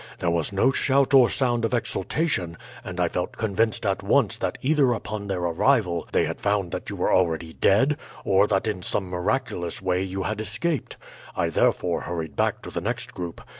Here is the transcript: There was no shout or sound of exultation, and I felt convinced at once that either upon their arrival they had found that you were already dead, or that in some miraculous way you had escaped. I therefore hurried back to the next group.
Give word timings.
There 0.17 0.31
was 0.31 0.51
no 0.51 0.71
shout 0.71 1.13
or 1.13 1.29
sound 1.29 1.63
of 1.63 1.75
exultation, 1.75 2.57
and 2.83 2.99
I 2.99 3.07
felt 3.07 3.33
convinced 3.37 3.85
at 3.85 4.01
once 4.01 4.35
that 4.39 4.57
either 4.63 4.93
upon 4.93 5.27
their 5.27 5.41
arrival 5.41 6.07
they 6.11 6.25
had 6.25 6.41
found 6.41 6.71
that 6.71 6.89
you 6.89 6.95
were 6.95 7.13
already 7.13 7.53
dead, 7.53 7.97
or 8.25 8.47
that 8.47 8.65
in 8.65 8.81
some 8.81 9.07
miraculous 9.07 9.79
way 9.79 10.01
you 10.01 10.23
had 10.23 10.41
escaped. 10.41 10.97
I 11.35 11.49
therefore 11.49 12.01
hurried 12.01 12.35
back 12.35 12.63
to 12.63 12.71
the 12.71 12.81
next 12.81 13.13
group. 13.13 13.41